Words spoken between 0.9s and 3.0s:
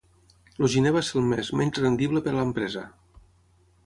va ser el mes menys rendible per a l'empresa.